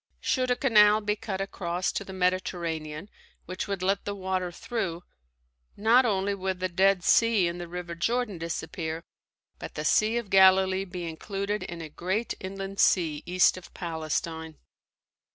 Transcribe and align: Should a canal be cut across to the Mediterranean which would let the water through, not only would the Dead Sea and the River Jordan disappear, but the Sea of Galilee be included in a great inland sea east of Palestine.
Should 0.19 0.49
a 0.49 0.55
canal 0.55 0.99
be 1.01 1.15
cut 1.15 1.41
across 1.41 1.91
to 1.91 2.03
the 2.03 2.11
Mediterranean 2.11 3.07
which 3.45 3.67
would 3.67 3.83
let 3.83 4.03
the 4.03 4.15
water 4.15 4.51
through, 4.51 5.03
not 5.77 6.07
only 6.07 6.33
would 6.33 6.59
the 6.59 6.69
Dead 6.69 7.03
Sea 7.03 7.47
and 7.47 7.61
the 7.61 7.67
River 7.67 7.93
Jordan 7.93 8.39
disappear, 8.39 9.03
but 9.59 9.75
the 9.75 9.85
Sea 9.85 10.17
of 10.17 10.31
Galilee 10.31 10.85
be 10.85 11.07
included 11.07 11.61
in 11.61 11.81
a 11.83 11.87
great 11.89 12.33
inland 12.39 12.79
sea 12.79 13.21
east 13.27 13.57
of 13.57 13.75
Palestine. 13.75 14.57